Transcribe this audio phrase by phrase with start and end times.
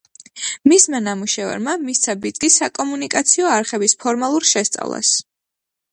[0.71, 5.13] მისმა ნამუშევარმა მისცა ბიძგი საკომუნიკაციო არხების ფორმალურ შესწავლას.